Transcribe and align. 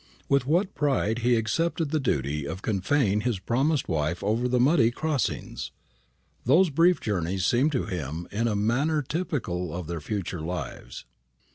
With 0.27 0.47
what 0.47 0.73
pride 0.73 1.19
he 1.19 1.35
accepted 1.35 1.91
the 1.91 1.99
duty 1.99 2.47
of 2.47 2.63
convoying 2.63 3.21
his 3.21 3.37
promised 3.37 3.87
wife 3.87 4.23
over 4.23 4.47
the 4.47 4.59
muddy 4.59 4.89
crossings! 4.89 5.69
Those 6.43 6.71
brief 6.71 6.99
journeys 6.99 7.45
seemed 7.45 7.71
to 7.73 7.85
him 7.85 8.27
in 8.31 8.47
a 8.47 8.55
manner 8.55 9.03
typical 9.03 9.71
of 9.71 9.85
their 9.85 10.01
future 10.01 10.41
lives. 10.41 11.05